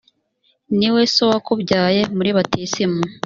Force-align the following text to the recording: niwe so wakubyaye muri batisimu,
niwe 0.77 1.01
so 1.13 1.23
wakubyaye 1.31 2.01
muri 2.15 2.29
batisimu, 2.37 3.01